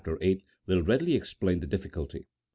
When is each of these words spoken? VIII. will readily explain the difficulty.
VIII. 0.03 0.43
will 0.65 0.81
readily 0.81 1.13
explain 1.13 1.59
the 1.59 1.67
difficulty. 1.67 2.25